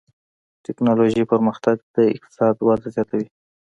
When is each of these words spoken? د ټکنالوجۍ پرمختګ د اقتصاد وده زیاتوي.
د 0.55 0.57
ټکنالوجۍ 0.65 1.23
پرمختګ 1.31 1.77
د 1.95 1.97
اقتصاد 2.15 2.55
وده 2.67 2.87
زیاتوي. 2.95 3.27